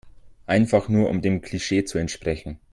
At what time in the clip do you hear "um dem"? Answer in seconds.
1.11-1.41